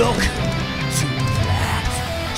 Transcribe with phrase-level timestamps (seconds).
[0.00, 1.06] Look to
[1.44, 2.32] that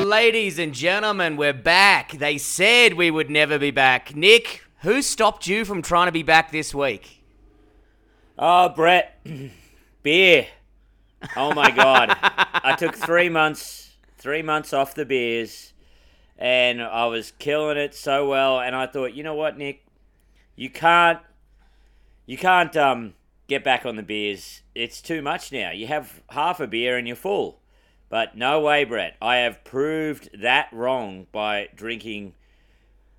[0.00, 0.06] steed.
[0.06, 2.12] Ladies and gentlemen, we're back.
[2.12, 4.16] They said we would never be back.
[4.16, 7.22] Nick, who stopped you from trying to be back this week?
[8.38, 9.20] Oh, Brett,
[10.02, 10.46] beer.
[11.36, 15.74] Oh my god, I took three months, three months off the beers,
[16.38, 18.58] and I was killing it so well.
[18.58, 19.84] And I thought, you know what, Nick,
[20.54, 21.18] you can't,
[22.24, 23.12] you can't um
[23.48, 24.62] get back on the beers.
[24.76, 25.70] It's too much now.
[25.70, 27.60] You have half a beer and you're full.
[28.08, 29.16] But no way, Brett.
[29.20, 32.34] I have proved that wrong by drinking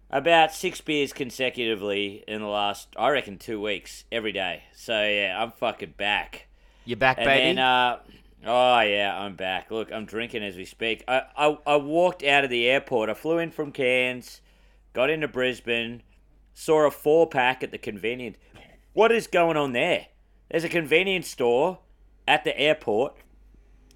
[0.10, 4.64] about six beers consecutively in the last, I reckon, two weeks every day.
[4.74, 6.48] So yeah, I'm fucking back.
[6.86, 7.56] You're back, And baby?
[7.56, 8.00] then, uh,
[8.46, 9.72] oh yeah, I'm back.
[9.72, 11.04] Look, I'm drinking as we speak.
[11.08, 13.10] I, I I walked out of the airport.
[13.10, 14.40] I flew in from Cairns,
[14.94, 16.04] got into Brisbane,
[16.54, 18.38] saw a four pack at the convenience.
[18.94, 20.08] What is going on there?
[20.50, 21.80] There's a convenience store
[22.28, 23.16] at the airport,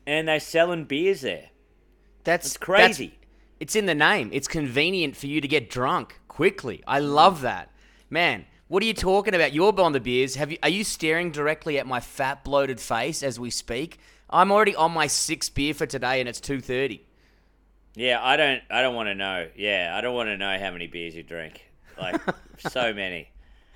[0.06, 1.50] and they're selling beers there.
[2.24, 3.06] that's It's crazy.
[3.08, 3.18] that's-
[3.60, 4.30] it's in the name.
[4.34, 6.84] It's convenient for you to get drunk quickly.
[6.88, 7.70] I love that.
[8.10, 9.54] Man, what are you talking about?
[9.54, 10.36] You're on the beers.
[10.36, 13.98] Have you are you staring directly at my fat bloated face as we speak?
[14.30, 17.02] I'm already on my sixth beer for today and it's 2:30.
[17.96, 18.62] Yeah, I don't.
[18.70, 19.50] I don't want to know.
[19.56, 21.66] Yeah, I don't want to know how many beers you drink.
[22.00, 22.22] Like
[22.70, 23.31] so many.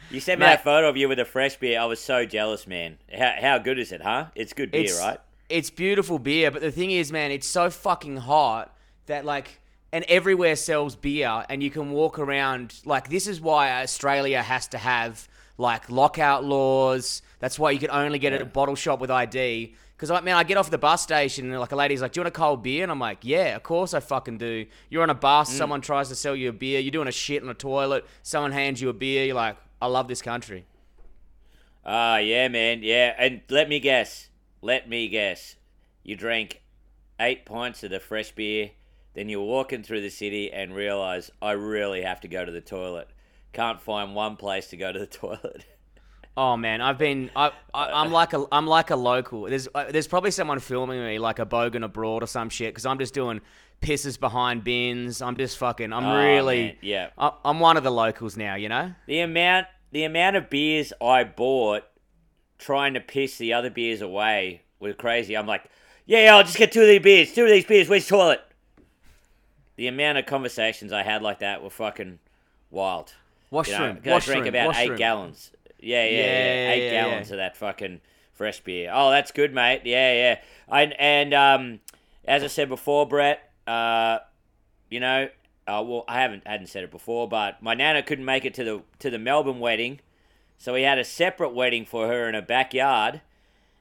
[0.10, 0.54] You sent me Mate.
[0.54, 1.80] that photo of you with a fresh beer.
[1.80, 2.98] I was so jealous, man.
[3.16, 4.28] How how good is it, huh?
[4.36, 5.20] It's good beer, it's, right?
[5.50, 8.76] It's beautiful beer, but the thing is, man, it's so fucking hot
[9.08, 9.60] that like
[9.92, 14.68] and everywhere sells beer and you can walk around like this is why Australia has
[14.70, 17.22] to have like lockout laws.
[17.40, 19.74] That's why you can only get it at a bottle shop with ID.
[19.96, 22.20] Because I man, I get off the bus station and like a lady's like, "Do
[22.20, 25.04] you want a cold beer?" And I'm like, "Yeah, of course I fucking do." You're
[25.04, 25.58] on a bus, mm.
[25.58, 26.82] someone tries to sell you a beer.
[26.82, 29.24] You're doing a shit on a toilet, someone hands you a beer.
[29.26, 30.66] You're like, "I love this country."
[31.86, 32.82] Ah, yeah, man.
[32.82, 34.30] Yeah, and let me guess.
[34.62, 35.56] Let me guess.
[36.04, 36.64] You drank
[37.20, 38.72] eight pints of the fresh beer,
[39.14, 42.62] then you're walking through the city and realize I really have to go to the
[42.62, 43.10] toilet.
[43.54, 45.66] Can't find one place to go to the toilet.
[46.38, 49.44] Oh man, I've been I, I I'm like a I'm like a local.
[49.44, 52.86] There's uh, there's probably someone filming me like a bogan abroad or some shit because
[52.86, 53.40] I'm just doing
[53.82, 55.22] pisses behind bins.
[55.22, 55.94] I'm just fucking.
[55.94, 57.10] I'm Oh, really man, yeah.
[57.18, 58.56] I, I'm one of the locals now.
[58.56, 58.94] You know.
[59.08, 61.84] The amount the amount of beers I bought
[62.58, 65.36] trying to piss the other beers away was crazy.
[65.38, 65.66] I'm like,
[66.06, 67.34] yeah, yeah, I'll just get two of these beers.
[67.34, 67.88] Two of these beers.
[67.90, 68.42] Where's the toilet?
[69.78, 72.20] The amount of conversations I had like that were fucking
[72.72, 73.14] wild.
[73.52, 73.98] You know, Washroom.
[74.06, 74.92] I drank about washroom.
[74.94, 75.52] eight gallons.
[75.80, 78.02] Yeah, yeah, yeah, Yeah, eight yeah, gallons of that fucking
[78.34, 78.90] fresh beer.
[78.94, 79.82] Oh, that's good, mate.
[79.86, 80.40] Yeah, yeah.
[80.70, 81.80] I, and um,
[82.26, 84.20] as I said before, Brett, uh,
[84.90, 85.30] you know,
[85.68, 88.64] uh, well, I haven't hadn't said it before, but my nana couldn't make it to
[88.64, 90.00] the to the Melbourne wedding,
[90.58, 93.22] so we had a separate wedding for her in her backyard,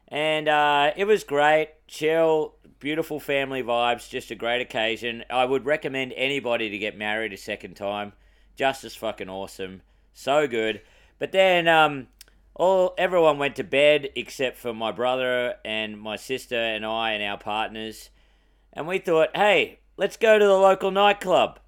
[0.08, 5.24] and uh, it was great, chill, beautiful family vibes, just a great occasion.
[5.28, 8.12] I would recommend anybody to get married a second time,
[8.56, 10.80] just as fucking awesome, so good.
[11.18, 12.08] But then um,
[12.54, 17.22] all everyone went to bed except for my brother and my sister and I and
[17.22, 18.10] our partners,
[18.74, 21.58] and we thought, hey, let's go to the local nightclub.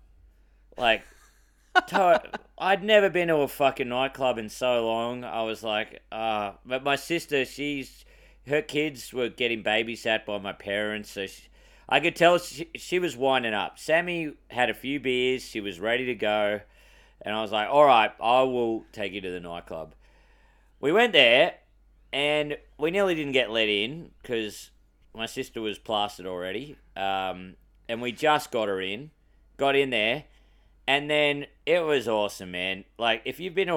[0.77, 1.03] Like,
[1.89, 2.23] to-
[2.59, 5.25] I'd never been to a fucking nightclub in so long.
[5.25, 8.05] I was like, uh, but my sister, she's
[8.49, 11.43] her kids were getting babysat by my parents, so she,
[11.89, 13.79] I could tell she, she was winding up.
[13.79, 16.61] Sammy had a few beers, she was ready to go,
[17.23, 19.95] and I was like, all right, I will take you to the nightclub.
[20.81, 21.55] We went there,
[22.13, 24.71] and we nearly didn't get let in because
[25.17, 27.55] my sister was plastered already, um,
[27.89, 29.11] and we just got her in,
[29.57, 30.25] got in there,
[30.87, 32.85] and then it was awesome, man.
[32.99, 33.77] Like if you've been to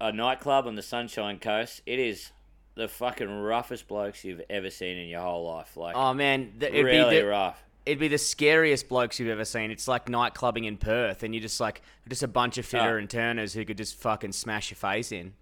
[0.00, 2.30] a, a nightclub on the Sunshine Coast, it is
[2.74, 5.76] the fucking roughest blokes you've ever seen in your whole life.
[5.76, 7.62] Like Oh man, th- it'd really be the, rough.
[7.86, 9.70] it'd be the scariest blokes you've ever seen.
[9.70, 12.96] It's like night clubbing in Perth, and you're just like just a bunch of fitter
[12.96, 12.98] Oh.
[12.98, 15.34] and turners who could just fucking smash your face in.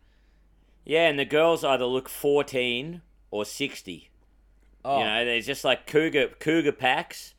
[0.84, 4.10] Yeah, and the girls either look fourteen or sixty.
[4.84, 7.34] Oh, You know, there's just like cougar cougar packs,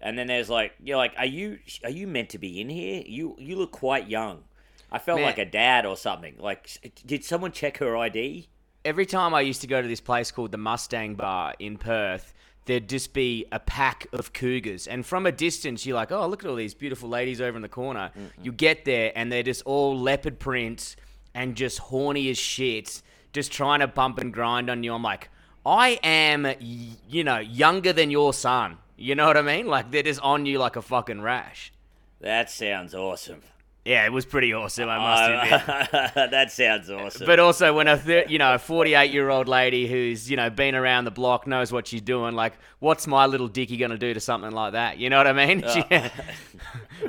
[0.00, 3.02] and then there's like you're like, are you are you meant to be in here?
[3.06, 4.44] You you look quite young.
[4.90, 5.26] I felt Man.
[5.26, 6.36] like a dad or something.
[6.38, 8.48] Like, did someone check her ID?
[8.84, 12.32] every time I used to go to this place called the Mustang Bar in Perth,
[12.64, 14.86] there'd just be a pack of cougars.
[14.86, 17.62] And from a distance, you're like, oh, look at all these beautiful ladies over in
[17.62, 18.10] the corner.
[18.18, 18.44] Mm-hmm.
[18.44, 20.96] You get there, and they're just all leopard print
[21.34, 23.02] and just horny as shit,
[23.32, 24.94] just trying to bump and grind on you.
[24.94, 25.28] I'm like,
[25.68, 28.78] I am, you know, younger than your son.
[28.96, 29.66] You know what I mean?
[29.66, 31.72] Like, they're just on you like a fucking rash.
[32.20, 33.42] That sounds awesome.
[33.84, 34.88] Yeah, it was pretty awesome.
[34.88, 36.30] I must admit.
[36.30, 37.26] that sounds awesome.
[37.26, 40.50] But also, when a thir- you know a 48 year old lady who's you know
[40.50, 44.12] been around the block knows what she's doing, like what's my little dicky gonna do
[44.12, 44.98] to something like that?
[44.98, 45.64] You know what I mean?
[45.72, 46.10] She-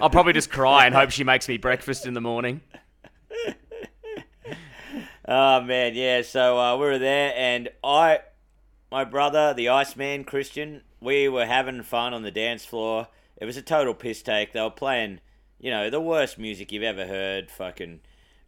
[0.02, 2.62] I'll probably just cry and hope she makes me breakfast in the morning.
[5.28, 6.24] Oh man, yeah.
[6.24, 8.20] So uh, we were there, and I,
[8.92, 13.08] my brother, the Iceman Christian, we were having fun on the dance floor.
[13.38, 14.52] It was a total piss take.
[14.54, 15.20] They were playing,
[15.60, 17.50] you know, the worst music you've ever heard.
[17.52, 18.02] Fucking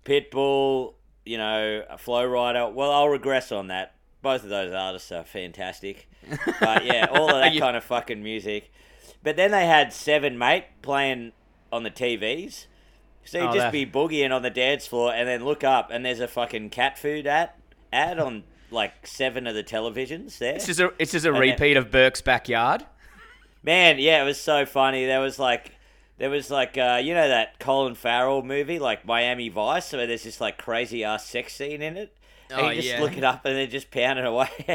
[0.06, 0.94] Pitbull,
[1.26, 2.74] you know, a Flo Rida.
[2.74, 3.94] Well, I'll regress on that.
[4.22, 6.08] Both of those artists are fantastic.
[6.60, 8.72] But yeah, all of that kind of fucking music.
[9.24, 11.32] But then they had Seven Mate playing
[11.72, 12.66] on the TVs.
[13.24, 15.90] So you Oh, just that- be boogieing on the dance floor and then look up
[15.92, 17.52] and there's a fucking cat food ad
[17.94, 20.56] ad on like seven of the televisions there.
[20.56, 22.86] It's just a it's just a then- repeat of Burke's backyard.
[23.64, 25.06] Man, yeah, it was so funny.
[25.06, 25.74] There was like
[26.18, 30.24] there was like uh, you know that Colin Farrell movie, like Miami Vice, where there's
[30.24, 32.16] this like crazy ass sex scene in it.
[32.50, 33.02] And Oh, you just yeah.
[33.02, 34.50] look it up and then just pounding away.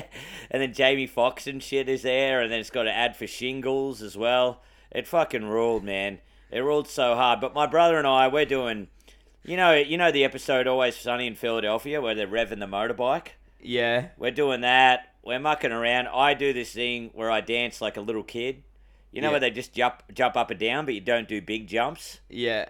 [0.51, 3.27] and then Jamie Foxx and shit is there, and then it's got an ad for
[3.27, 4.63] shingles as well.
[4.91, 6.21] It fucking ruled, man.
[6.51, 7.41] It ruled so hard.
[7.41, 8.87] But my brother and I, we're doing,
[9.45, 13.31] you know, you know the episode Always Sunny in Philadelphia where they're revving the motorbike.
[13.67, 14.09] Yeah.
[14.17, 15.15] We're doing that.
[15.25, 16.09] We're mucking around.
[16.09, 18.63] I do this thing where I dance like a little kid.
[19.13, 19.33] You know Yeah.
[19.33, 22.21] where they just jump jump up and down, but you don't do big jumps.
[22.29, 22.67] Yeah.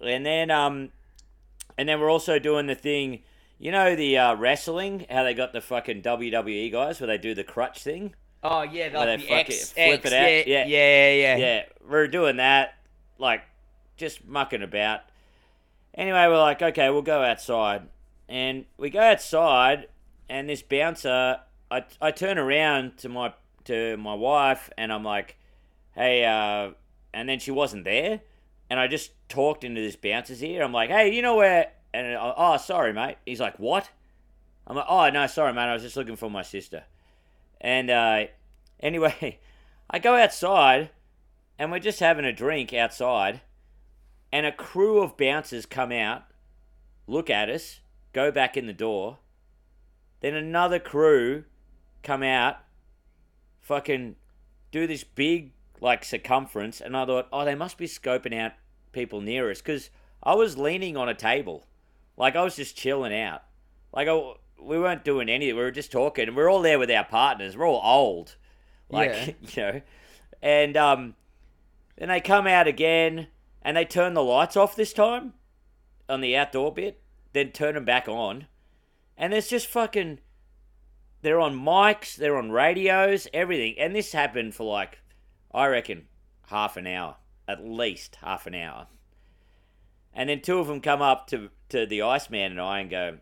[0.00, 0.90] And then um,
[1.76, 3.22] and then we're also doing the thing.
[3.58, 7.34] You know the uh, wrestling, how they got the fucking WWE guys where they do
[7.34, 8.14] the crutch thing.
[8.42, 10.46] Oh yeah, Where like they the X, it, flip X, it out.
[10.48, 10.66] yeah, Yeah.
[10.66, 12.74] yeah, yeah, Yeah, we're doing that,
[13.18, 13.42] like
[13.96, 15.00] just mucking about.
[15.94, 17.82] Anyway, we're like, okay, we'll go outside,
[18.28, 19.86] and we go outside,
[20.28, 21.40] and this bouncer,
[21.70, 23.34] I, I turn around to my
[23.64, 25.36] to my wife, and I'm like,
[25.94, 26.72] hey, uh,
[27.12, 28.20] and then she wasn't there,
[28.68, 30.62] and I just talked into this bouncer's ear.
[30.62, 31.72] I'm like, hey, you know where?
[31.92, 33.16] And I, oh, sorry, mate.
[33.24, 33.90] He's like, what?
[34.66, 35.62] I'm like, oh no, sorry, mate.
[35.62, 36.84] I was just looking for my sister.
[37.60, 38.24] And uh,
[38.80, 39.38] anyway,
[39.90, 40.90] I go outside
[41.58, 43.40] and we're just having a drink outside,
[44.32, 46.24] and a crew of bouncers come out,
[47.06, 47.80] look at us,
[48.12, 49.18] go back in the door.
[50.24, 51.44] Then another crew
[52.02, 52.56] come out,
[53.60, 54.16] fucking
[54.72, 58.52] do this big like circumference, and I thought, oh, they must be scoping out
[58.90, 59.90] people near us because
[60.22, 61.66] I was leaning on a table,
[62.16, 63.42] like I was just chilling out,
[63.92, 65.56] like I, we weren't doing anything.
[65.56, 67.54] We were just talking, and we're all there with our partners.
[67.54, 68.36] We're all old,
[68.88, 69.26] like Yeah.
[69.42, 69.82] you know,
[70.40, 71.16] and um,
[71.98, 73.26] then they come out again
[73.60, 75.34] and they turn the lights off this time
[76.08, 77.02] on the outdoor bit,
[77.34, 78.46] then turn them back on.
[79.16, 80.20] And it's just fucking.
[81.22, 83.76] They're on mics, they're on radios, everything.
[83.78, 84.98] And this happened for like,
[85.54, 86.06] I reckon,
[86.48, 87.16] half an hour.
[87.48, 88.88] At least half an hour.
[90.12, 93.18] And then two of them come up to, to the Iceman and I and go,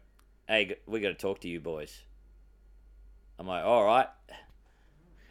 [0.48, 2.02] hey, we got to talk to you boys.
[3.38, 4.08] I'm like, all right.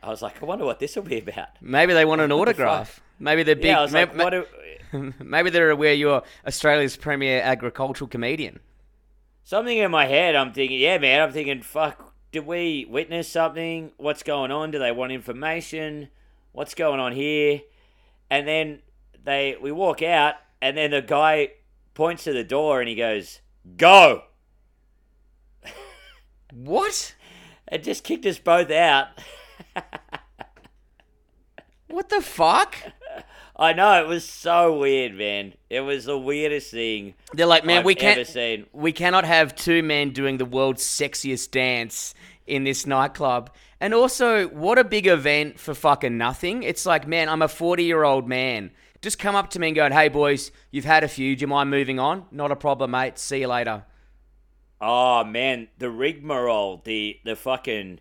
[0.04, 1.50] I was like, I wonder what this will be about.
[1.62, 3.00] Maybe they want an autograph.
[3.20, 3.66] Maybe they're big.
[3.66, 8.60] yeah, like, ma- what do, maybe they're aware you're Australia's premier agricultural comedian.
[9.44, 13.92] Something in my head, I'm thinking, yeah, man, I'm thinking, fuck, did we witness something?
[13.98, 14.72] What's going on?
[14.72, 16.10] Do they want information?
[16.52, 17.62] What's going on here?
[18.30, 18.80] And then
[19.24, 21.50] they, we walk out, and then the guy
[21.94, 23.42] points to the door and he goes,
[23.78, 24.24] go!
[26.54, 27.16] What?
[27.72, 29.08] It just kicked us both out.
[31.92, 32.76] What the fuck?
[33.56, 35.54] I know, it was so weird, man.
[35.70, 38.26] It was the weirdest thing They're like, man, I've we can't.
[38.26, 38.66] seen.
[38.74, 42.14] We cannot have two men doing the world's sexiest dance
[42.48, 43.52] in this nightclub.
[43.80, 46.64] And also, what a big event for fucking nothing.
[46.64, 48.72] It's like, man, I'm a 40 year old man.
[49.02, 51.36] Just come up to me and go, hey, boys, you've had a few.
[51.36, 52.26] Do you mind moving on?
[52.32, 53.18] Not a problem, mate.
[53.18, 53.84] See you later.
[54.80, 58.00] Oh man, the rigmarole, the the fucking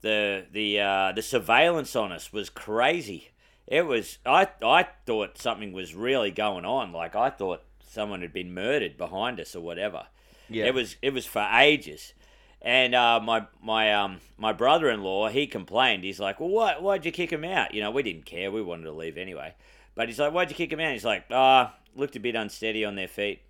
[0.00, 3.28] the the uh, the surveillance on us was crazy.
[3.72, 6.92] It was I I thought something was really going on.
[6.92, 10.08] Like I thought someone had been murdered behind us or whatever.
[10.50, 10.66] Yeah.
[10.66, 12.12] It was it was for ages.
[12.60, 16.04] And uh, my my um my brother in law he complained.
[16.04, 17.72] He's like, well, why why'd you kick him out?
[17.72, 18.50] You know, we didn't care.
[18.50, 19.54] We wanted to leave anyway.
[19.94, 20.92] But he's like, why'd you kick him out?
[20.92, 23.40] He's like, ah, looked a bit unsteady on their feet.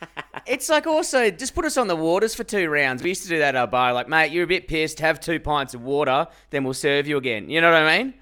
[0.44, 3.02] It's like also just put us on the waters for two rounds.
[3.02, 3.92] We used to do that at our bar.
[3.92, 4.98] Like, mate, you're a bit pissed.
[4.98, 7.48] Have two pints of water, then we'll serve you again.
[7.48, 8.14] You know what I mean?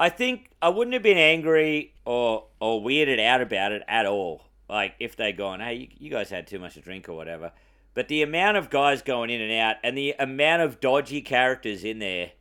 [0.00, 4.42] I think I wouldn't have been angry or or weirded out about it at all.
[4.68, 7.52] Like if they'd gone, hey, you, you guys had too much to drink or whatever.
[7.94, 11.84] But the amount of guys going in and out, and the amount of dodgy characters
[11.84, 12.32] in there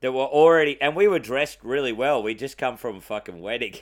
[0.00, 2.22] that were already, and we were dressed really well.
[2.22, 3.74] We just come from a fucking wedding.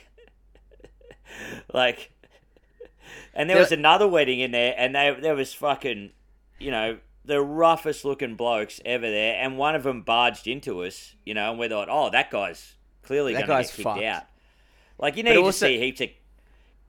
[1.73, 2.11] like
[3.33, 6.11] And there There- was another wedding in there, and they there was fucking,
[6.59, 11.15] you know, the roughest looking blokes ever there, and one of them barged into us,
[11.25, 12.74] you know, and we thought, oh, that guy's
[13.05, 14.03] clearly That guy's get kicked fucked.
[14.03, 14.23] out.
[14.99, 16.09] Like you need also- to see heaps of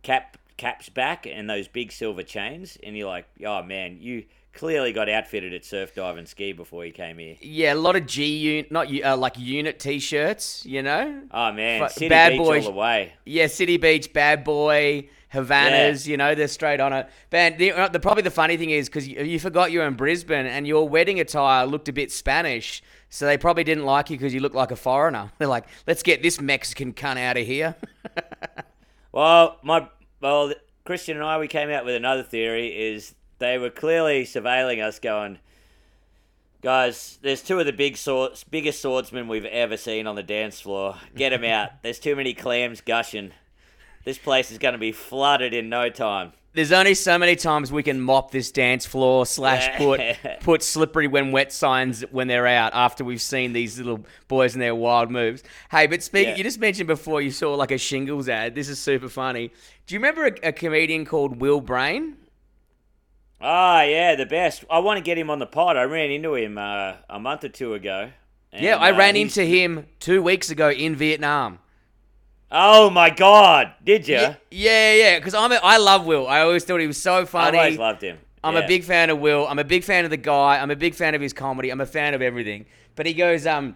[0.03, 4.25] cap caps back and those big silver chains, and you're like, oh man, you
[4.57, 7.37] clearly got outfitted at surf dive and ski before he came here.
[7.41, 10.65] Yeah, a lot of G unit, not uh, like unit t-shirts.
[10.67, 11.23] You know.
[11.31, 13.13] Oh man, City bad Beach boys- all the way.
[13.25, 17.09] Yeah, City Beach, Bad Boy, Havanas, you know, they're straight on it.
[17.31, 19.87] Man, the, uh, the probably the funny thing is because you, you forgot you were
[19.87, 24.11] in Brisbane and your wedding attire looked a bit Spanish, so they probably didn't like
[24.11, 25.31] you because you looked like a foreigner.
[25.39, 27.77] They're like, let's get this Mexican cunt out of here.
[29.13, 29.89] Well, my
[30.21, 30.53] well,
[30.85, 34.99] Christian and I we came out with another theory is they were clearly surveilling us,
[34.99, 35.39] going,
[36.63, 40.61] guys, there's two of the big swords, biggest swordsmen we've ever seen on the dance
[40.61, 40.97] floor.
[41.15, 41.71] Get them out.
[41.83, 43.33] There's too many clams gushing.
[44.05, 46.33] This place is going to be flooded in no time.
[46.55, 50.01] There's only so many times we can mop this dance floor slash put
[50.41, 54.63] put slippery when wet signs when they're out after we've seen these little boys and
[54.63, 55.43] their wild moves.
[55.71, 56.37] Hey, but speaking, Yeah.
[56.39, 58.55] you just mentioned before you saw like a shingles ad.
[58.55, 59.51] This is super funny.
[59.87, 62.17] Do you remember a, a comedian called Will Brain?
[63.41, 64.65] Ah, yeah, the best.
[64.71, 65.77] I want to get him on the pod.
[65.77, 68.11] I ran into him uh, a month or two ago.
[68.53, 71.59] Yeah, I uh, ran he's- into him two weeks ago in Vietnam.
[72.51, 74.15] Oh my god, did you?
[74.15, 75.19] Yeah, yeah, yeah.
[75.19, 76.29] Because I'm, a, I love Will.
[76.29, 77.59] I always thought he was so funny.
[77.59, 78.19] I always loved him.
[78.45, 78.61] I'm Yeah.
[78.61, 79.47] a big fan of Will.
[79.49, 80.59] I'm a big fan of the guy.
[80.59, 81.71] I'm a big fan of his comedy.
[81.71, 82.67] I'm a fan of everything.
[82.95, 83.75] But he goes, um,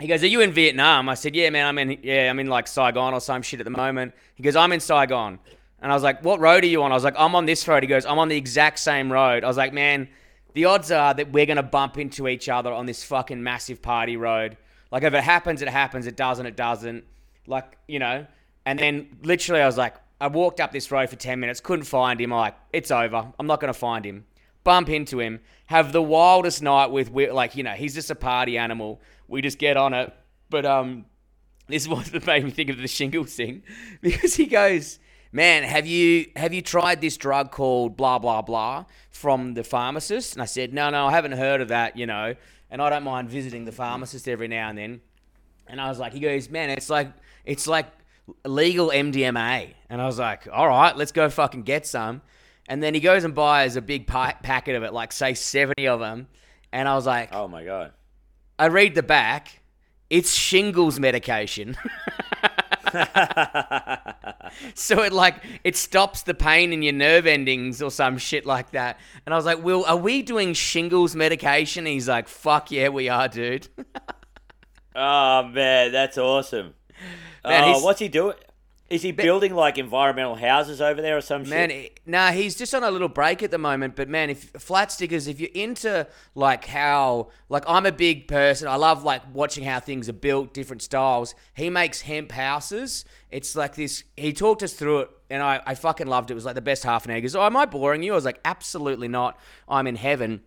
[0.00, 1.66] he goes, "Are you in Vietnam?" I said, "Yeah, man.
[1.66, 1.98] I'm in.
[2.02, 4.80] Yeah, I'm in like Saigon or some shit at the moment." He goes, "I'm in
[4.80, 5.38] Saigon,"
[5.80, 7.66] and I was like, "What road are you on?" I was like, "I'm on this
[7.68, 10.08] road." He goes, "I'm on the exact same road." I was like, "Man,
[10.54, 14.16] the odds are that we're gonna bump into each other on this fucking massive party
[14.16, 14.56] road.
[14.90, 16.06] Like, if it happens, it happens.
[16.06, 17.04] It doesn't, it doesn't.
[17.46, 18.26] Like, you know."
[18.66, 21.84] And then literally, I was like, I walked up this road for 10 minutes, couldn't
[21.84, 22.32] find him.
[22.32, 23.32] I'm like, it's over.
[23.38, 24.26] I'm not going to find him.
[24.64, 28.58] Bump into him, have the wildest night with, like, you know, he's just a party
[28.58, 29.00] animal.
[29.28, 30.12] We just get on it.
[30.50, 31.04] But um,
[31.68, 33.62] this is what made me think of the shingles thing
[34.00, 34.98] because he goes,
[35.32, 40.34] man, have you have you tried this drug called blah blah blah from the pharmacist?
[40.34, 42.34] And I said, no, no, I haven't heard of that, you know.
[42.70, 45.00] And I don't mind visiting the pharmacist every now and then.
[45.68, 47.12] And I was like, he goes, man, it's like
[47.44, 47.86] it's like
[48.44, 49.74] legal MDMA.
[49.88, 52.22] And I was like, all right, let's go fucking get some.
[52.68, 55.86] And then he goes and buys a big pa- packet of it, like say 70
[55.86, 56.26] of them.
[56.72, 57.92] And I was like, Oh my god.
[58.58, 59.60] I read the back.
[60.08, 61.76] It's shingles medication.
[64.74, 68.70] so it like it stops the pain in your nerve endings or some shit like
[68.72, 68.98] that.
[69.24, 72.88] And I was like, "Will, are we doing shingles medication?" And he's like, "Fuck yeah,
[72.88, 73.68] we are, dude."
[74.98, 76.72] Oh man, that's awesome.
[77.44, 78.34] Man, oh, what's he doing?
[78.88, 81.78] Is he building like environmental houses over there or some Man, shit?
[81.86, 83.96] it- nah, he's just on a little break at the moment.
[83.96, 88.68] But man, if flat stickers, if you're into like how, like I'm a big person.
[88.68, 91.34] I love like watching how things are built, different styles.
[91.54, 93.04] He makes hemp houses.
[93.30, 94.04] It's like this.
[94.16, 96.34] He talked us through it, and I, I fucking loved it.
[96.34, 97.16] It was like the best half an hour.
[97.16, 99.36] He goes, "Oh, am I boring you?" I was like, "Absolutely not.
[99.68, 100.42] I'm in heaven."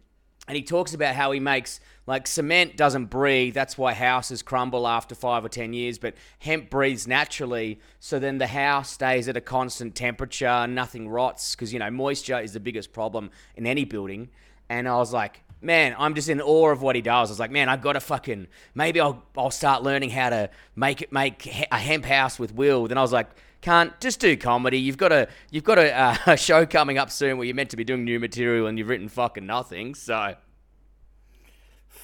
[0.50, 3.54] And he talks about how he makes like cement doesn't breathe.
[3.54, 6.00] That's why houses crumble after five or ten years.
[6.00, 10.66] But hemp breathes naturally, so then the house stays at a constant temperature.
[10.66, 14.30] Nothing rots because you know moisture is the biggest problem in any building.
[14.70, 17.30] And I was like, man, I'm just in awe of what he does.
[17.30, 20.50] I was like, man, I've got to fucking maybe I'll I'll start learning how to
[20.76, 22.88] make it make a hemp house with Will.
[22.88, 23.30] Then I was like.
[23.62, 24.80] Can't just do comedy.
[24.80, 27.72] You've got a you've got a, uh, a show coming up soon where you're meant
[27.72, 29.96] to be doing new material and you've written fucking nothing.
[29.96, 30.36] So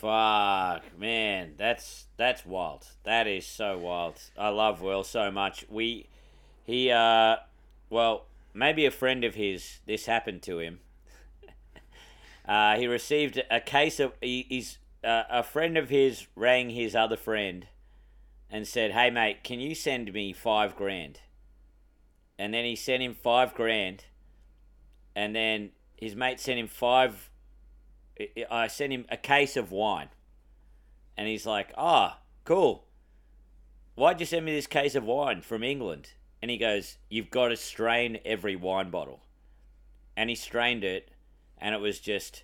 [0.06, 2.86] Fuck, man, that's that's wild.
[3.06, 4.22] That is so wild.
[4.38, 5.66] I love Will so much.
[5.70, 6.10] We,
[6.66, 7.38] he, uh,
[7.90, 9.80] well, maybe a friend of his.
[9.86, 10.80] This happened to him.
[12.48, 14.12] uh, he received a case of.
[14.22, 17.66] He, he's uh, a friend of his rang his other friend,
[18.50, 21.22] and said, "Hey, mate, can you send me five grand?"
[22.38, 24.06] And then he sent him five grand,
[25.16, 27.30] and then his mate sent him five
[28.50, 30.10] I- sent him a case of wine.
[31.18, 32.86] And he's like, ah, cool.
[33.96, 36.12] Why'd you send me this case of wine from England?
[36.42, 39.22] And he goes, you've got to strain every wine bottle.
[40.18, 41.12] And he strained it,
[41.58, 42.44] and it was just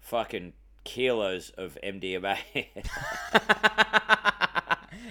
[0.00, 2.38] fucking kilos of MDMA.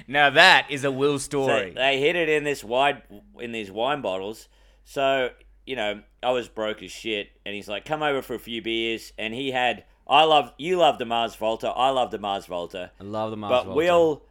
[0.08, 1.72] now that is a Will so story.
[1.76, 3.02] they hid it in this wine
[3.40, 4.48] in these wine bottles.
[4.84, 5.30] So
[5.66, 8.62] you know, I was broke as shit, and he's like, "Come over for a few
[8.62, 12.46] beers." And he had, I love, you love the Mars Volta, I love the Mars
[12.46, 12.92] Volta.
[13.00, 13.78] I love the Mars but Volta.
[13.78, 14.24] Will,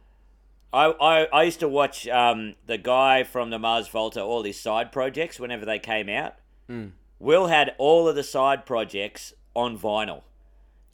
[0.73, 4.59] I, I I used to watch um the guy from the Mars Volta all his
[4.59, 6.35] side projects whenever they came out.
[6.67, 6.87] Hmm.
[7.19, 10.23] Will had all of the side projects on vinyl,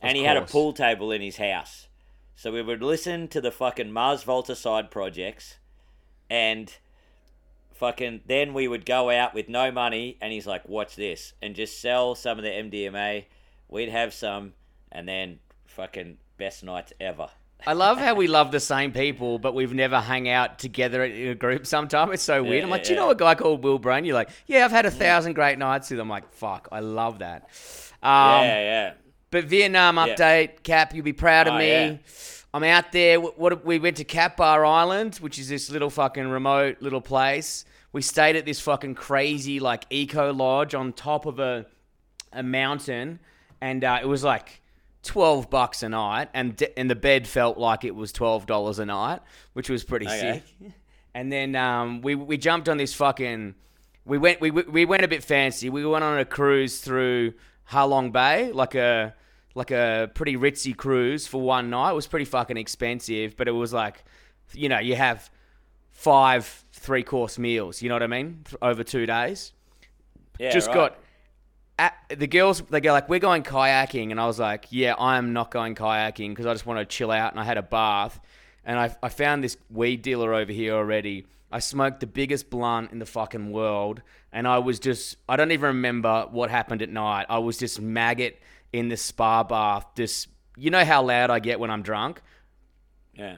[0.01, 1.87] and he had a pool table in his house.
[2.38, 5.58] So we would listen to the fucking Mars Volta side projects,
[6.29, 6.72] and
[7.74, 11.56] fucking then we would go out with no money, and he's like, "Watch this," and
[11.56, 13.25] just sell some of the MDMA.
[13.67, 14.53] We'd have some,
[14.91, 17.32] and then fucking best nights ever.
[17.65, 21.29] I love how we love the same people, but we've never hung out together in
[21.29, 22.13] a group sometime.
[22.13, 22.63] It's so weird.
[22.63, 23.06] I'm like, do you yeah.
[23.06, 24.06] know a guy called Will Brain?
[24.06, 26.03] You're like, yeah, I've had a thousand great nights with him.
[26.03, 27.50] I'm like, fuck, I love that.
[28.03, 28.94] Um, yeah, yeah.
[29.31, 30.07] But Vietnam Yeah.
[30.15, 31.67] update, Cap, you'll be proud of Oh, me.
[31.69, 31.98] yeah.
[32.53, 33.19] I'm out there.
[33.19, 37.01] What, what we went to Cat Ba Island, which is this little fucking remote little
[37.01, 37.65] place.
[37.91, 41.65] We stayed at this fucking crazy like eco lodge on top of a
[42.34, 43.19] a mountain,
[43.62, 44.62] and uh, it was like
[45.03, 48.79] twelve bucks a night, and d- and the bed felt like it was twelve dollars
[48.79, 49.22] a night,
[49.53, 50.43] which was pretty Okay.
[50.62, 50.72] sick.
[51.13, 53.55] And then um, we we jumped on this fucking.
[54.05, 55.69] We went we we went a bit fancy.
[55.69, 57.34] We went on a cruise through
[57.72, 59.13] Halong Bay, like a
[59.57, 61.91] like a pretty ritzy cruise for one night.
[61.91, 64.03] It was pretty fucking expensive, but it was like,
[64.53, 65.29] you know, you have
[65.91, 67.81] five three course meals.
[67.81, 68.43] You know what I mean?
[68.61, 69.53] Over two days
[70.39, 70.73] Yeah, just right.
[70.75, 70.99] got
[71.79, 75.33] at, the girls they go like we're going kayaking and i was like yeah i'm
[75.33, 78.19] not going kayaking because i just want to chill out and i had a bath
[78.65, 82.91] and I, I found this weed dealer over here already i smoked the biggest blunt
[82.91, 86.89] in the fucking world and i was just i don't even remember what happened at
[86.89, 88.39] night i was just maggot
[88.77, 92.22] in the spa bath just you know how loud i get when i'm drunk
[93.13, 93.38] Yeah.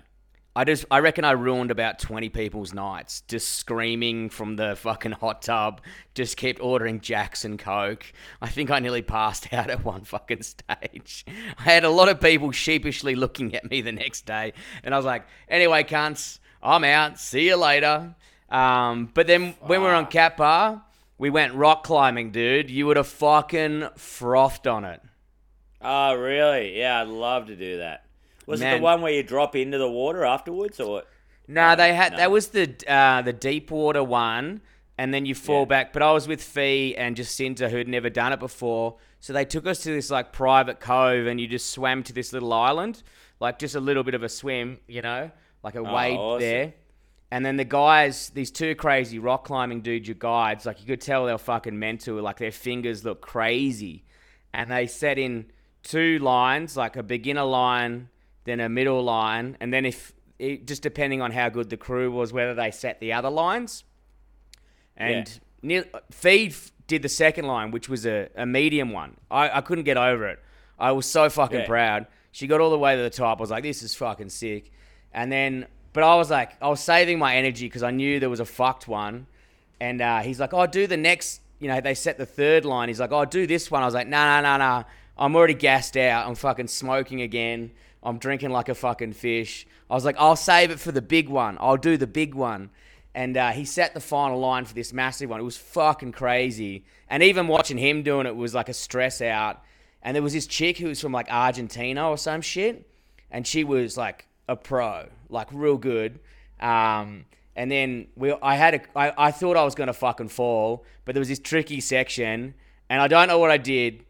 [0.56, 5.14] I just I reckon I ruined about 20 people's nights just screaming from the fucking
[5.14, 5.80] hot tub,
[6.16, 8.12] just kept ordering Jacks and Coke.
[8.42, 11.24] I think I nearly passed out at one fucking stage.
[11.58, 14.52] I had a lot of people sheepishly looking at me the next day
[14.84, 17.20] and I was like, "Anyway, cunts, I'm out.
[17.20, 18.16] See you later."
[18.50, 20.84] Um, but then when we were on Cat Ba,
[21.18, 22.70] we went rock climbing, dude.
[22.70, 25.00] You would have fucking frothed on it.
[25.82, 26.78] Oh, really?
[26.78, 28.06] Yeah, I'd love to do that.
[28.46, 31.04] Was it the one where you drop into the water afterwards, or
[31.48, 32.18] No, they had no.
[32.18, 34.62] that was the uh, the deep water one,
[34.98, 35.66] and then you fall Yeah.
[35.66, 35.94] back.
[35.94, 39.68] But I was with Fee and Jacinta, who'd never done it before, so they took
[39.68, 43.04] us to this like private cove, and you just swam to this little island,
[43.40, 45.30] like just a little bit of a swim, you know,
[45.64, 46.40] like a wade awesome.
[46.42, 46.74] there.
[47.32, 51.02] And then the guys, these two crazy rock climbing dudes, your guides, like you could
[51.02, 52.20] tell they were fucking mental.
[52.20, 54.04] Like their fingers look crazy,
[54.56, 55.52] and they set in
[55.84, 58.10] two lines, like a beginner line,
[58.46, 62.12] then a middle line, and then if it, just depending on how good the crew
[62.12, 63.84] was, whether they set the other lines.
[64.96, 66.56] And near, Feed
[66.88, 69.18] did the second line, which was a, a medium one.
[69.30, 70.40] I, I couldn't get over it.
[70.78, 71.68] I was so fucking Yeah.
[71.68, 72.08] proud.
[72.32, 73.40] She got all the way to the top.
[73.40, 74.72] I was like, this is fucking sick.
[75.14, 78.30] And then, but I was like, I was saving my energy because I knew there
[78.30, 79.28] was a fucked one.
[79.82, 82.88] And uh, he's like, oh, do the next, you know, they set the third line.
[82.88, 83.82] He's like, oh, do this one.
[83.82, 84.86] I was like, no, no, no, no.
[85.20, 86.26] I'm already gassed out.
[86.26, 87.72] I'm fucking smoking again.
[88.02, 89.68] I'm drinking like a fucking fish.
[89.90, 91.58] I was like, I'll save it for the big one.
[91.60, 92.70] I'll do the big one.
[93.14, 95.42] And uh, he set the final line for this massive one.
[95.42, 96.86] It was fucking crazy.
[97.10, 99.62] And even watching him doing it was like a stress out.
[100.02, 102.90] And there was this chick who was from like Argentina or some shit.
[103.30, 106.20] And she was like a pro, like real good.
[106.62, 107.26] Um,
[107.58, 111.14] and then we, I had a, I, I thought I was gonna fucking fall, but
[111.14, 112.54] there was this tricky section,
[112.90, 114.06] and I don't know what I did.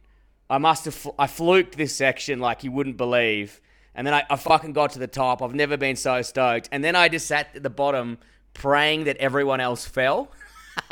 [0.49, 3.61] I must have, fl- I fluked this section like you wouldn't believe,
[3.93, 5.41] and then I, I fucking got to the top.
[5.41, 8.17] I've never been so stoked, and then I just sat at the bottom
[8.53, 10.31] praying that everyone else fell.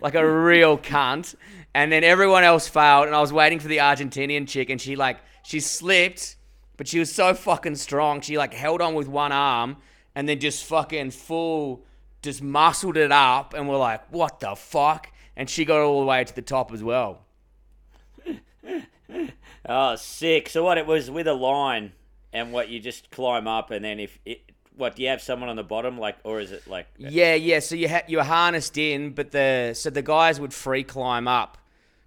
[0.00, 1.34] like a real cunt.
[1.74, 4.94] And then everyone else failed, and I was waiting for the Argentinian chick, and she
[4.94, 6.36] like she slipped,
[6.76, 8.20] but she was so fucking strong.
[8.20, 9.78] She like held on with one arm,
[10.14, 11.86] and then just fucking full,
[12.20, 15.10] just muscled it up, and we're like, what the fuck?
[15.36, 17.24] And she got all the way to the top as well.
[19.68, 20.48] oh, sick.
[20.48, 20.78] So what?
[20.78, 21.92] It was with a line,
[22.32, 24.42] and what you just climb up, and then if it,
[24.76, 26.86] what do you have someone on the bottom, like, or is it like?
[26.98, 27.60] Yeah, yeah.
[27.60, 31.28] So you ha- you were harnessed in, but the so the guys would free climb
[31.28, 31.58] up.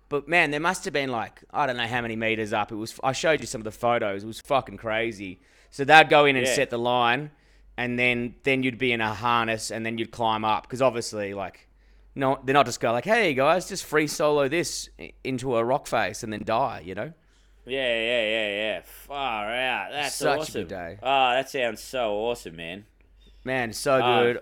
[0.08, 2.72] But man, there must have been like I don't know how many meters up.
[2.72, 3.00] It was.
[3.04, 4.24] I showed you some of the photos.
[4.24, 5.40] It was fucking crazy.
[5.72, 6.54] So they'd go in and Yeah.
[6.56, 7.32] set the line,
[7.76, 11.34] and then then you'd be in a harness, and then you'd climb up because obviously
[11.34, 11.68] like.
[12.16, 14.90] No, they're not just go like, "Hey guys, just free solo this
[15.24, 17.12] into a rock face and then die," you know.
[17.66, 18.82] Yeah, yeah, yeah, yeah.
[18.84, 19.90] Far out.
[19.92, 20.62] That's Such a awesome.
[20.62, 20.98] good day.
[21.02, 22.86] Oh, that sounds so awesome, man.
[23.44, 24.42] Man, so Ah, good.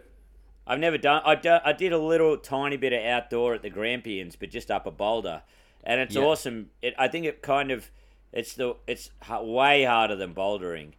[0.68, 1.22] I've never done.
[1.26, 4.70] I, do, I did a little tiny bit of outdoor at the Grampians, but just
[4.70, 5.42] up a boulder,
[5.84, 6.24] and it's Yeah.
[6.24, 6.70] awesome.
[6.82, 7.90] It, I think it kind of,
[8.34, 9.10] it's the it's
[9.42, 10.94] way harder than bouldering,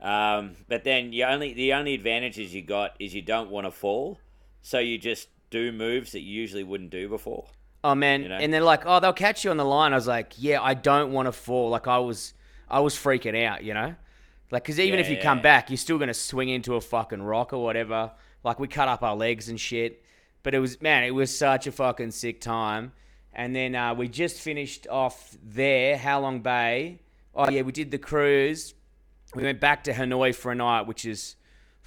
[0.00, 3.70] um, but then you only the only advantages you got is you don't want to
[3.70, 4.18] fall,
[4.62, 7.46] so you just do moves that you usually wouldn't do before.
[7.84, 8.36] Oh man, You know?
[8.38, 10.74] and they're like, "Oh, they'll catch you on the line." I was like, "Yeah, I
[10.74, 12.32] don't want to fall." Like I was,
[12.68, 13.94] I was freaking out, you know,
[14.50, 15.42] like because even Yeah, if you come yeah.
[15.42, 18.12] back, you're still gonna swing into a fucking rock or whatever.
[18.44, 20.02] Like we cut up our legs and shit,
[20.42, 22.92] but it was man, it was such a fucking sick time.
[23.34, 27.00] And then uh, we just finished off there, Halong Bay.
[27.34, 28.74] Oh yeah, we did the cruise.
[29.34, 31.36] We went back to Hanoi for a night, which is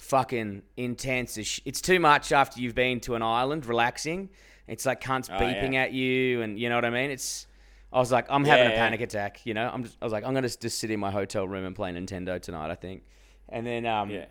[0.06, 1.38] fucking intense.
[1.38, 4.30] as sh- It's too much after you've been to an island relaxing.
[4.68, 5.84] It's like cunts Oh, beeping yeah.
[5.84, 7.12] at you, and you know what I mean.
[7.12, 7.48] It's.
[7.94, 8.80] I was like, I'm having Yeah, a yeah.
[8.84, 9.46] panic attack.
[9.46, 9.84] You know, I'm.
[9.84, 12.42] Just, I was like, I'm gonna just sit in my hotel room and play Nintendo
[12.42, 12.72] tonight.
[12.72, 13.04] I think.
[13.50, 14.26] And then um, Yeah.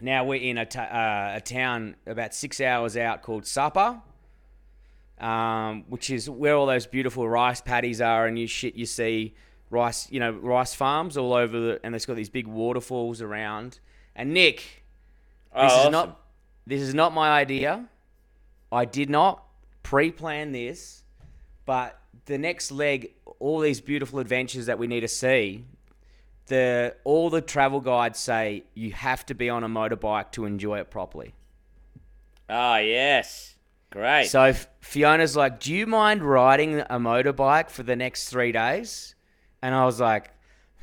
[0.00, 4.02] now we're in a, uh, a town about six hours out called Sapa,
[5.20, 9.34] um, which is where all those beautiful rice paddies are, and you shit you see
[9.70, 13.80] rice, you know, rice farms all over, the, and it's got these big waterfalls around.
[14.16, 14.84] And Nick,
[15.58, 15.92] Oh, this is awesome.
[15.92, 16.20] not
[16.66, 17.86] this is not my idea.
[18.70, 19.42] I did not
[19.82, 21.02] pre-plan this,
[21.64, 25.64] but the next leg, all these beautiful adventures that we need to see,
[26.46, 30.78] the all the travel guides say you have to be on a motorbike to enjoy
[30.78, 31.34] it properly.
[32.48, 33.54] Ah, yes.
[33.90, 34.26] Great.
[34.26, 39.14] So Fiona's like, "Do you mind riding a motorbike for the next three days?"
[39.62, 40.30] And I was like,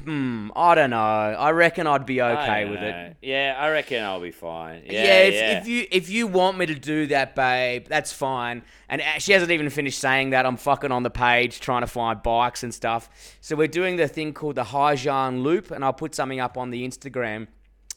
[0.03, 0.97] "Hmm, I don't know.
[0.97, 4.83] I reckon I'd be okay with it." Yeah, I reckon I'll be fine.
[4.85, 5.59] Yeah, Yeah, if, yeah.
[5.59, 8.63] if you if you want me to do that, babe, that's fine.
[8.89, 10.45] And she hasn't even finished saying that.
[10.45, 13.09] I'm fucking on the page trying to find bikes and stuff.
[13.41, 16.57] So we're doing the thing called the Ha Giang Loop, and I'll put something up
[16.57, 17.47] on the Instagram.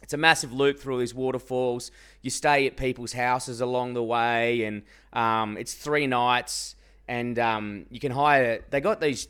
[0.03, 1.91] It's a massive loop through all these waterfalls.
[2.23, 4.83] You stay at people's houses along the way, and
[5.13, 6.77] um, it's three nights.
[7.09, 8.65] And um, you can hire.
[8.71, 9.29] They got these.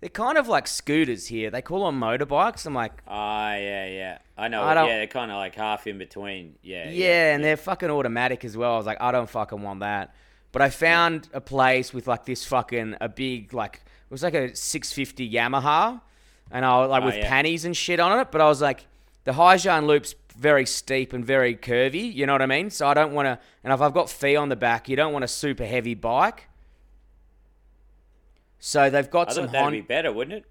[0.00, 1.50] They they're kind of like scooters here.
[1.50, 2.66] They call them motorbikes.
[2.66, 4.18] I'm like, Ah, yeah, yeah.
[4.36, 4.62] I know.
[4.62, 6.54] I yeah, they're kind of like half in between.
[6.62, 6.88] Yeah.
[6.88, 8.74] Yeah, and they're fucking automatic as well.
[8.74, 10.14] I was like, I don't fucking want that.
[10.52, 14.34] But I found a place with like this fucking a big like it was like
[14.34, 16.00] a 650 Yamaha,
[16.50, 17.28] and I was like Oh, with yeah.
[17.28, 18.30] pannies and shit on it.
[18.30, 18.86] But I was like,
[19.24, 22.14] the Ha Giang loop's very steep and very curvy.
[22.14, 22.70] You know what I mean?
[22.70, 23.38] So I don't want to.
[23.64, 26.48] And if I've got fee on the back, you don't want a super heavy bike.
[28.58, 30.44] So they've got I some that'd Hon- be better, wouldn't it?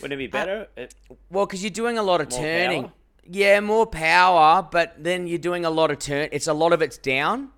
[0.00, 0.68] Wouldn't it be better?
[0.76, 0.94] It-
[1.30, 2.82] Well, because you're doing a lot of More turning.
[2.84, 2.92] power?
[3.28, 6.28] Yeah, more power, but then you're doing a lot of turn.
[6.32, 7.50] It's a lot of it's down,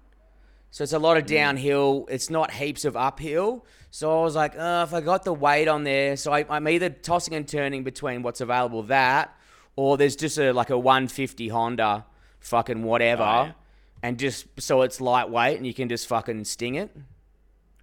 [0.71, 2.07] so it's a lot of downhill.
[2.11, 3.65] It's not heaps of uphill.
[3.91, 6.67] So I was like, uh, if I got the weight on there, so I, I'm
[6.69, 9.35] either tossing and turning between what's available that,
[9.77, 12.05] or there's just a like a 150 Honda,
[12.41, 13.53] fucking whatever, Oh, yeah.
[14.03, 16.91] and just so it's lightweight and you can just fucking sting it.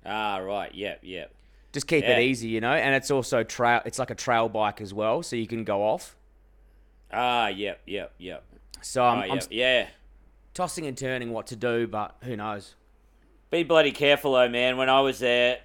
[0.06, 0.74] ah, right.
[0.74, 1.32] Yep, yep.
[1.80, 2.18] Just keep Yeah.
[2.18, 2.74] it easy, you know.
[2.74, 3.82] And it's also trail.
[3.86, 6.18] It's like a trail bike as well, so you can go off.
[7.10, 8.44] Ah, yep, yep, yep.
[8.82, 9.48] So Oh, I'm, I'm yep.
[9.50, 9.88] yeah.
[10.54, 12.76] tossing and turning what to do, but who knows?
[13.50, 14.76] Be bloody careful though, man.
[14.76, 15.60] When I was there,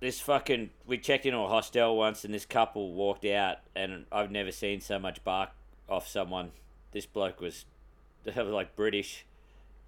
[0.00, 4.30] this fucking we checked into a hostel once, and this couple walked out, and I've
[4.30, 5.50] never seen so much bark
[5.90, 6.52] off someone.
[6.92, 7.66] This bloke was,
[8.34, 9.26] were like British,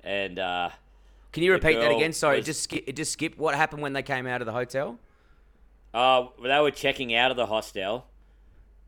[0.05, 0.69] and uh,
[1.33, 2.13] Can you repeat that again?
[2.13, 3.39] Sorry, it just skip, it just skipped.
[3.39, 4.99] What happened when they came out of the hotel?
[5.95, 8.07] Uh, they were checking out of the hostel,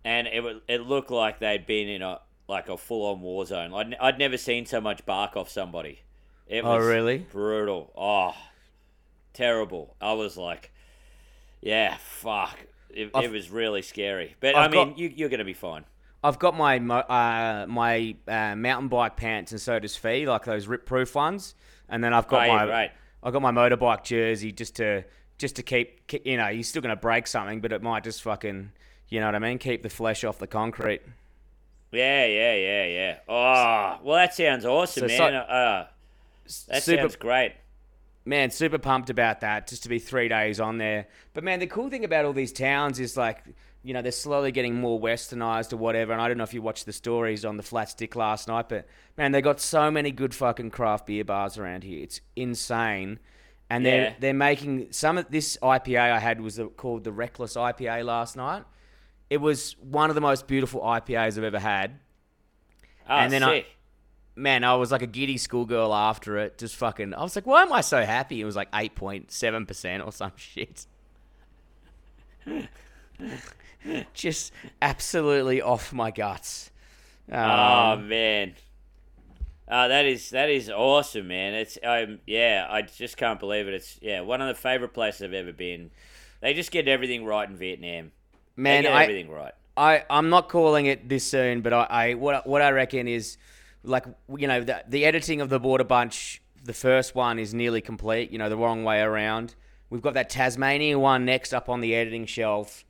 [0.05, 3.73] and it it looked like they'd been in a like a full on war zone.
[3.75, 6.01] I'd, I'd never seen so much bark off somebody.
[6.47, 7.19] It Oh, was really?
[7.19, 7.91] brutal.
[7.97, 8.35] Oh,
[9.33, 9.97] terrible.
[10.01, 10.71] I was like,
[11.61, 12.59] yeah, fuck.
[12.91, 14.37] It, it was really scary.
[14.41, 15.85] But I've I mean, got- you, you're gonna be fine.
[16.23, 20.67] I've got my uh, my uh, mountain bike pants, and so does Fee, like those
[20.67, 21.55] rip proof ones.
[21.89, 22.91] And then I've got Oh, yeah, my right.
[23.23, 25.05] I've got my motorbike jersey just to
[25.39, 28.71] just to keep you know you're still gonna break something, but it might just fucking
[29.09, 31.03] you know what I mean, keep the flesh off the concrete.
[31.93, 33.17] Yeah, yeah, yeah, yeah.
[33.29, 35.19] Oh, well, that sounds awesome, So- man.
[35.33, 35.87] so- uh,
[36.69, 37.53] that super- sounds great.
[38.25, 39.69] man, super pumped about that.
[39.69, 41.07] Just to be three days on there.
[41.35, 43.45] But man, the cool thing about all these towns is like,
[43.83, 46.13] you know, they're slowly getting more westernized or whatever.
[46.13, 48.69] And I don't know if you watched the stories on the flat stick last night,
[48.71, 48.87] but
[49.19, 52.03] man, they got so many good fucking craft beer bars around here.
[52.03, 53.19] It's insane.
[53.71, 53.91] And Yeah.
[53.91, 58.37] they're they're making some of this IPA I had was called the Reckless IPA last
[58.37, 58.65] night.
[59.31, 61.99] It was one of the most beautiful IPAs I've ever had.
[63.09, 63.65] Oh, And then I-
[64.37, 66.59] man, I was like a giddy schoolgirl after it.
[66.59, 68.41] Just fucking, I was like, why am I so happy?
[68.41, 70.87] It was like 8.7% or some shit.
[74.15, 76.71] just absolutely off my guts.
[77.33, 78.55] Oh Um, man.
[79.67, 81.55] Uh, that is that is awesome, man.
[81.55, 83.75] It's um yeah, I just can't believe it.
[83.75, 85.91] It's yeah, one of the favorite places I've ever been.
[86.41, 88.13] They just get everything right in Vietnam.
[88.57, 89.55] They man, get I, everything right.
[89.77, 93.39] I, I'm not calling it this soon, but I, I what, what I reckon is
[93.83, 94.05] like,
[94.37, 98.31] you know, the, the editing of the Border Bunch the first one is nearly complete.
[98.31, 99.55] You know, the wrong way around.
[99.91, 102.85] We've got that Tasmania one next up on the editing shelf.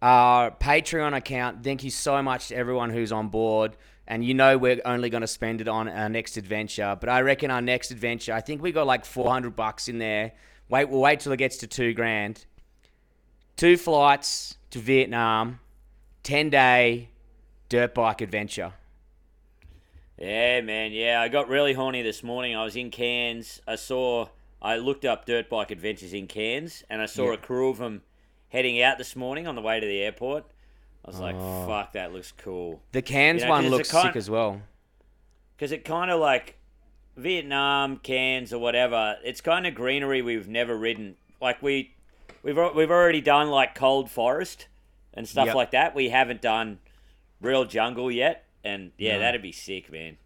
[0.00, 1.62] Our Patreon account.
[1.62, 3.76] Thank you so much to everyone who's on board.
[4.06, 6.96] And you know we're only going to spend it on our next adventure.
[6.98, 10.32] But I reckon our next adventure, I think we got like 400 bucks in there.
[10.68, 12.44] Wait, we'll wait till it gets to two grand.
[13.56, 15.60] Two flights to Vietnam,
[16.24, 17.10] 10 day
[17.68, 18.72] dirt bike adventure.
[20.18, 20.92] Yeah, man.
[20.92, 22.54] Yeah, I got really horny this morning.
[22.56, 23.60] I was in Cairns.
[23.66, 24.28] I saw,
[24.60, 27.34] I looked up dirt bike adventures in Cairns, and I saw Yeah.
[27.34, 28.02] a crew of them
[28.48, 30.44] heading out this morning on the way to the airport.
[31.04, 31.66] I was like, Oh.
[31.66, 32.80] fuck, that looks cool.
[32.92, 34.62] The cans You know, one 'cause looks it's a kind- sick as well.
[35.56, 36.56] Because it kind of like
[37.16, 41.16] Vietnam, Cairns, or whatever, it's kind of greenery we've never ridden.
[41.40, 41.94] Like, we,
[42.42, 44.66] we've, al- we've already done like cold forest
[45.14, 45.54] and stuff Yep.
[45.54, 45.94] like that.
[45.94, 46.78] We haven't done
[47.40, 48.44] real jungle yet.
[48.64, 49.18] And yeah, No.
[49.20, 50.16] that'd be sick, man.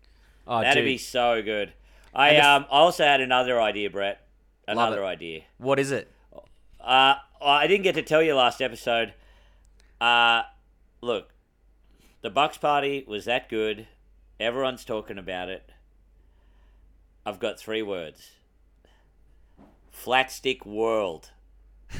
[0.46, 0.84] Oh, That'd dude.
[0.84, 1.72] be so good.
[2.14, 4.20] I And the f- um I also had another idea, Brett.
[4.68, 5.06] Love Another it.
[5.06, 5.40] idea.
[5.58, 6.10] What is it?
[6.80, 9.12] Uh, I didn't get to tell you last episode.
[10.00, 10.42] Uh,
[11.06, 11.30] look,
[12.20, 13.86] the Bucks party was that good.
[14.38, 15.70] Everyone's talking about it.
[17.24, 18.32] I've got three words.
[19.90, 21.30] Flat stick world.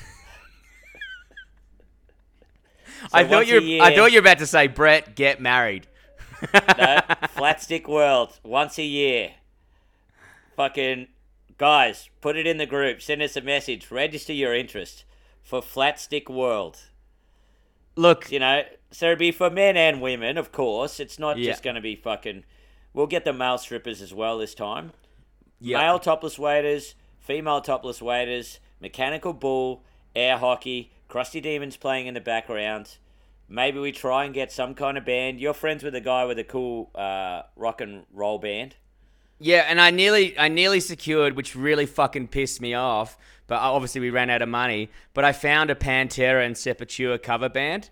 [3.12, 3.79] I thought once a you.
[3.79, 5.87] were I thought you were about to say Brett get married.
[6.77, 9.33] no, flat stick world once a year.
[10.57, 11.09] Fucking
[11.59, 13.01] guys, put it in the group.
[13.01, 13.90] Send us a message.
[13.90, 15.05] Register your interest
[15.42, 16.79] for flat stick world.
[17.97, 18.62] Look, You know,
[18.97, 20.99] so it'd be for men and women, of course.
[21.01, 21.51] It's not Yeah.
[21.51, 22.45] just going to be fucking.
[22.95, 24.93] We'll get the male strippers as well this time.
[25.61, 29.83] yeah, Male topless waiters, female topless waiters, mechanical bull,
[30.15, 32.97] air hockey, crusty demons playing in the background.
[33.49, 35.41] Maybe we try and get some kind of band.
[35.41, 38.77] You're friends with a guy with a cool uh, rock and roll band.
[39.39, 43.17] yeah, and I nearly, I nearly secured, which really fucking pissed me off.
[43.47, 44.91] But obviously we ran out of money.
[45.15, 47.91] But I found a Pantera and Sepultura cover band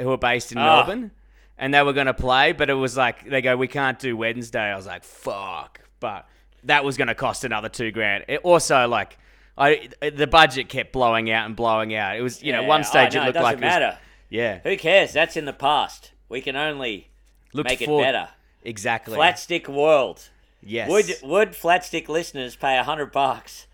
[0.00, 0.76] who are based in Ah.
[0.86, 1.10] Melbourne,
[1.58, 2.52] and they were going to play.
[2.52, 4.60] But it was like they go, we can't do Wednesday.
[4.72, 5.80] I was like, fuck.
[6.00, 6.26] But
[6.64, 8.24] that was going to cost another two grand.
[8.28, 9.18] It also like.
[9.60, 12.16] I, the budget kept blowing out and blowing out.
[12.16, 12.68] It was, you know, Yeah.
[12.68, 13.98] one Oh, stage no, it it looked doesn't like it was- matter.
[14.28, 15.12] yeah, Who cares?
[15.12, 16.12] That's in the past.
[16.28, 17.08] We can only
[17.52, 18.28] looked make it better.
[18.62, 19.16] Exactly.
[19.16, 20.28] Flat stick world.
[20.62, 20.88] Yes.
[20.88, 23.66] Would would flat stick listeners pay a hundred bucks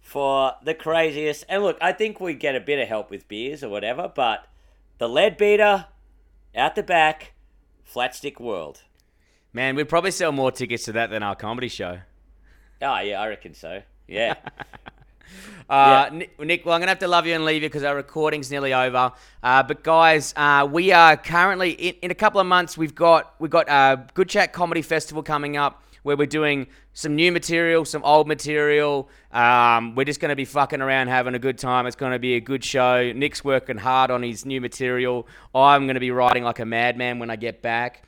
[0.00, 1.44] for the craziest?
[1.50, 4.46] And look, I think we get a bit of help with beers or whatever, but
[4.98, 5.86] the lead beater
[6.54, 7.34] out the back,
[7.84, 8.82] flat stick world.
[9.52, 12.00] Man, we'd probably sell more tickets to that than our comedy show.
[12.82, 13.82] Oh yeah, I reckon so.
[14.06, 14.34] Yeah.
[15.68, 17.96] Uh, Nick, Nick, well, I'm gonna have to love you and leave you because our
[17.96, 19.12] recording's nearly over.
[19.42, 22.78] Uh, but guys, uh, we are currently in, in a couple of months.
[22.78, 27.16] We've got we've got a Good Chat Comedy Festival coming up where we're doing some
[27.16, 29.08] new material, some old material.
[29.32, 31.84] Um, we're just gonna be fucking around, having a good time.
[31.84, 33.12] It's gonna be a good show.
[33.12, 35.26] Nick's working hard on his new material.
[35.52, 38.04] I'm gonna be writing like a madman when I get back.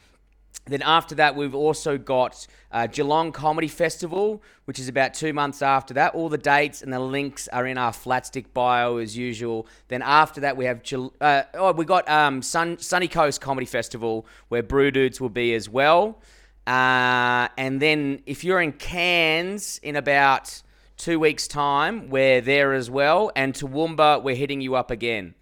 [0.66, 5.60] Then after that, we've also got uh, Geelong Comedy Festival, which is about two months
[5.60, 6.14] after that.
[6.14, 9.66] All the dates and the links are in our Flatstick bio as usual.
[9.88, 10.82] Then after that, we have
[11.20, 15.52] uh, oh, we got um, Sun- Sunny Coast Comedy Festival, where Brew Dudes will be
[15.52, 16.20] as well.
[16.68, 20.62] Uh, and then if you're in Cairns in about
[20.98, 23.32] two weeks' time, we're there as well.
[23.34, 25.34] And Toowoomba, we're hitting you up again.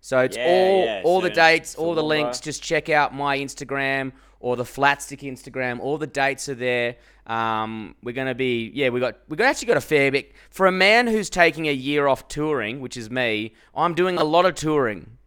[0.00, 2.40] So it's Yeah, all yeah, all the dates, all the links.
[2.40, 5.78] Just check out my Instagram or the Flatstick Instagram.
[5.78, 6.96] All the dates are there.
[7.28, 8.88] Um, we're gonna be yeah.
[8.88, 11.72] We got we got actually got a fair bit for a man who's taking a
[11.72, 13.54] year off touring, which is me.
[13.72, 15.18] I'm doing a lot of touring.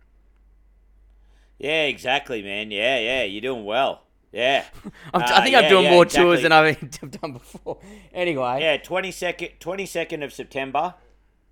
[1.60, 2.71] yeah, exactly, man.
[2.71, 4.04] Yeah, yeah, you're doing well.
[4.31, 4.65] Yeah.
[5.13, 6.25] I'm, Uh, I think I'm doing yeah, more exactly.
[6.25, 7.79] tours than I've done before.
[8.13, 10.93] Anyway, Yeah, 22nd, 22nd of September.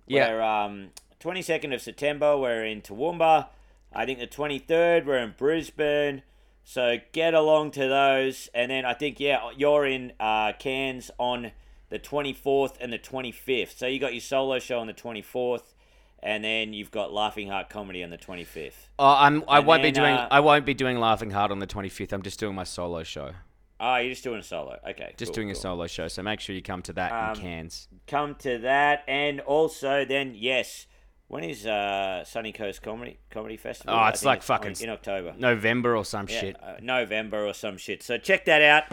[0.06, 0.32] Yeah.
[0.32, 3.48] We're, um, 22nd of September, we're in Toowoomba.
[3.92, 6.22] I think the 23rd, we're in Brisbane.
[6.64, 8.48] So get along to those.
[8.54, 11.52] And then I think, yeah, you're in uh, Cairns on
[11.88, 13.76] the 24th and the 25th.
[13.76, 15.74] So you got your solo show on the 24th.
[16.22, 18.72] And then you've got Laughing Heart Comedy on the 25th.
[18.98, 21.58] Oh, I'm I And won't be doing uh, I won't be doing Laughing Heart on
[21.60, 22.12] the 25th.
[22.12, 23.32] I'm just doing my solo show.
[23.80, 24.76] Oh, you're just doing a solo.
[24.90, 25.14] Okay.
[25.16, 26.08] Just cool, doing a solo show.
[26.08, 27.88] So make sure you come to that Um, in Cairns.
[28.08, 30.86] come to that and also then yes
[31.28, 35.34] when is uh sunny coast comedy comedy festival Oh, it's like on- fucking in october
[35.38, 36.56] November or some yeah, shit.
[36.62, 38.84] uh, november or some shit so check that out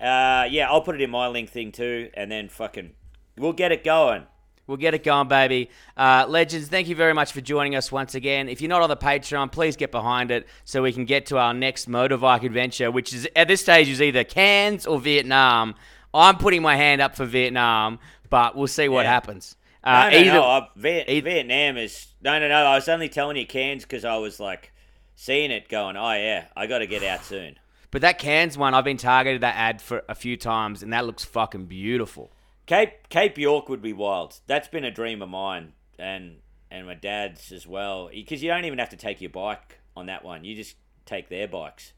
[0.00, 2.92] uh yeah i'll put it in my link thing too and then fucking
[3.36, 4.22] we'll get it going
[4.66, 5.70] We'll get it going, baby.
[5.96, 8.48] Uh, legends, thank you very much for joining us once again.
[8.48, 11.38] If you're not on the Patreon, please get behind it so we can get to
[11.38, 15.74] our next motorbike adventure, which is at this stage is either Cairns or Vietnam.
[16.14, 17.98] I'm putting my hand up for Vietnam,
[18.30, 19.10] but we'll see what Yeah.
[19.12, 19.56] happens.
[19.82, 20.42] Uh, no, no, either, no.
[20.44, 22.54] I, Viet, either- Vietnam is no, no, no.
[22.54, 24.72] I was only telling you Cairns because I was like
[25.14, 27.58] seeing it, going, "Oh yeah, I got to get out soon."
[27.90, 31.04] but that Cairns one, I've been targeted that ad for a few times, and that
[31.04, 32.32] looks fucking beautiful.
[32.66, 34.40] Cape Cape York would be wild.
[34.46, 36.36] That's been a dream of mine, and
[36.70, 38.08] and my dad's as well.
[38.12, 40.44] Because you don't even have to take your bike on that one.
[40.44, 41.92] You just take their bikes.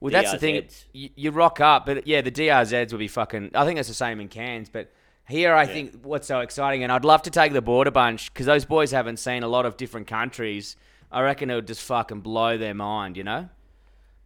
[0.00, 0.68] Well, that's the thing.
[0.92, 3.52] You, you rock up, but yeah, the DRZs will be fucking.
[3.54, 4.92] I think that's the same in Cairns, but
[5.26, 8.46] here I think what's so exciting, and I'd love to take the border bunch because
[8.46, 10.76] those boys haven't seen a lot of different countries.
[11.10, 13.48] I reckon it would just fucking blow their mind, you know.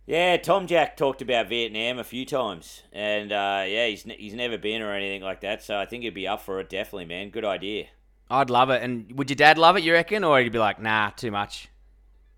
[0.09, 4.57] Yeah, Tom Jack talked about Vietnam a few times, and uh, yeah, he's he's never
[4.57, 5.63] been or anything like that.
[5.63, 6.71] So I think he'd be up for it.
[6.71, 7.29] Definitely, man.
[7.29, 7.89] Good idea.
[8.31, 9.83] I'd love it, and would your dad love it?
[9.83, 11.69] You reckon, or he'd be like, nah, too much.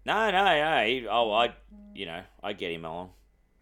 [0.05, 0.85] No, no, no.
[0.85, 1.55] He, oh, I,
[1.95, 3.11] you know, I'd get him along.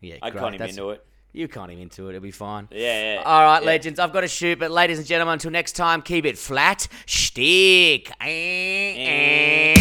[0.00, 0.40] Yeah, I great.
[0.40, 1.04] con him That's- into it.
[1.34, 2.12] You con him into it.
[2.14, 2.68] It'll be fine.
[2.70, 3.22] Yeah, yeah.
[3.22, 3.66] All right, yeah.
[3.66, 4.00] legends.
[4.00, 6.88] I've got to shoot, but ladies and gentlemen, until next time, keep it flat.
[7.04, 8.10] Stick.
[8.22, 9.74] Eh.